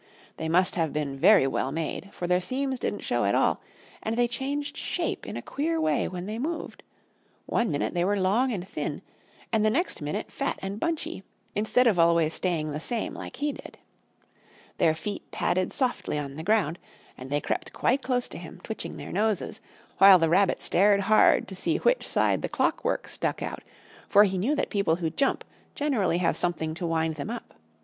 [0.37, 3.61] They must have been very well made, for their seams didn't show at all,
[4.01, 6.81] and they changed shape in a queer way when they moved;
[7.45, 9.03] one minute they were long and thin
[9.53, 11.21] and the next minute fat and bunchy,
[11.53, 13.77] instead of always staying the same like he did.
[14.79, 16.79] Their feet padded softly on the ground,
[17.15, 19.61] and they crept quite close to him, twitching their noses,
[19.99, 23.61] while the Rabbit stared hard to see which side the clockwork stuck out,
[24.09, 25.43] for he knew that people who jump
[25.75, 27.53] generally have something to wind them up.